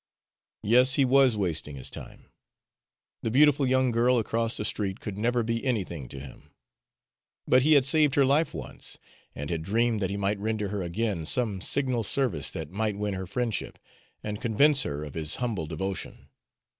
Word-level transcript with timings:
Yes, 0.63 0.95
he 0.95 1.05
was 1.05 1.37
wasting 1.37 1.75
his 1.75 1.91
time. 1.91 2.25
The 3.21 3.29
beautiful 3.29 3.67
young 3.67 3.91
girl 3.91 4.17
across 4.17 4.57
the 4.57 4.65
street 4.65 4.99
could 4.99 5.15
never 5.15 5.43
be 5.43 5.63
anything 5.63 6.09
to 6.09 6.19
him. 6.19 6.49
But 7.47 7.61
he 7.61 7.73
had 7.73 7.85
saved 7.85 8.15
her 8.15 8.25
life 8.25 8.51
once, 8.51 8.97
and 9.35 9.51
had 9.51 9.61
dreamed 9.61 9.99
that 10.01 10.09
he 10.09 10.17
might 10.17 10.39
render 10.39 10.69
her 10.69 10.81
again 10.81 11.27
some 11.27 11.61
signal 11.61 12.01
service 12.01 12.49
that 12.49 12.71
might 12.71 12.97
win 12.97 13.13
her 13.13 13.27
friendship, 13.27 13.77
and 14.23 14.41
convince 14.41 14.81
her 14.81 15.03
of 15.03 15.13
his 15.13 15.35
humble 15.35 15.67
devotion. 15.67 16.29